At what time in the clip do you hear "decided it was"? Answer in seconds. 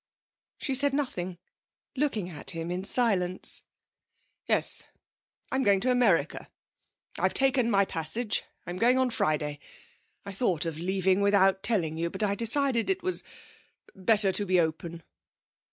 12.33-13.23